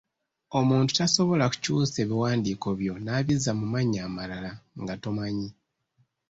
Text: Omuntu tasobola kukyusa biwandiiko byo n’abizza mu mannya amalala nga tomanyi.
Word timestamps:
Omuntu 0.59 0.89
tasobola 0.97 1.45
kukyusa 1.51 1.99
biwandiiko 2.09 2.67
byo 2.79 2.93
n’abizza 3.03 3.51
mu 3.59 3.65
mannya 3.73 3.99
amalala 4.07 4.51
nga 4.81 4.95
tomanyi. 5.03 5.49